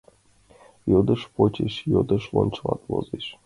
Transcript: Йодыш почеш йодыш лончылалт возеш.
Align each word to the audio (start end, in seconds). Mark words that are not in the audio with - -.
Йодыш 0.91 1.21
почеш 1.35 1.75
йодыш 1.93 2.23
лончылалт 2.33 2.81
возеш. 2.89 3.25